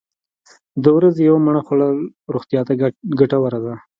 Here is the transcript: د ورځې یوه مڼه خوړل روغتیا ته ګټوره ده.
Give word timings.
د 0.83 0.85
ورځې 0.97 1.21
یوه 1.29 1.39
مڼه 1.45 1.61
خوړل 1.65 1.95
روغتیا 2.33 2.61
ته 2.67 2.73
ګټوره 3.19 3.59
ده. 3.65 3.73